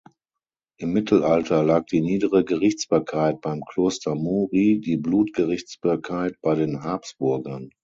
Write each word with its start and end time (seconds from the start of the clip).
Im 0.79 0.93
Mittelalter 0.93 1.63
lag 1.63 1.85
die 1.85 2.01
niedere 2.01 2.43
Gerichtsbarkeit 2.43 3.39
beim 3.39 3.61
Kloster 3.67 4.15
Muri, 4.15 4.81
die 4.83 4.97
Blutgerichtsbarkeit 4.97 6.37
bei 6.41 6.55
den 6.55 6.81
Habsburgern. 6.83 7.69